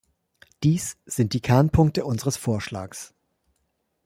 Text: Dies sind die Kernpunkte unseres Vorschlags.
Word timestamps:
Dies 0.63 0.97
sind 1.05 1.33
die 1.33 1.41
Kernpunkte 1.41 2.05
unseres 2.05 2.35
Vorschlags. 2.35 3.13